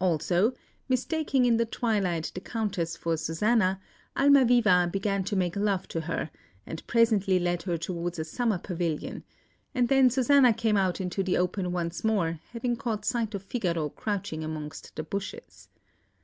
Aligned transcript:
Also, 0.00 0.52
mistaking 0.88 1.44
in 1.44 1.56
the 1.56 1.64
twilight, 1.64 2.32
the 2.34 2.40
Countess 2.40 2.96
for 2.96 3.16
Susanna, 3.16 3.80
Almaviva 4.16 4.88
began 4.90 5.22
to 5.22 5.36
make 5.36 5.54
love 5.54 5.86
to 5.86 6.00
her, 6.00 6.32
and 6.66 6.84
presently 6.88 7.38
led 7.38 7.62
her 7.62 7.78
towards 7.78 8.18
a 8.18 8.24
summer 8.24 8.58
pavilion; 8.58 9.22
and 9.72 9.88
then 9.88 10.10
Susanna 10.10 10.52
came 10.52 10.76
out 10.76 11.00
into 11.00 11.22
the 11.22 11.36
open 11.36 11.70
once 11.70 12.02
more, 12.02 12.40
having 12.50 12.74
caught 12.74 13.04
sight 13.04 13.32
of 13.32 13.44
Figaro 13.44 13.90
crouching 13.90 14.42
amongst 14.42 14.96
the 14.96 15.04
bushes. 15.04 15.68